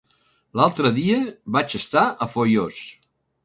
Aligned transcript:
L'altre 0.59 0.91
dia 0.95 1.19
vaig 1.59 1.77
estar 1.83 2.07
a 2.27 2.31
Foios. 2.37 2.85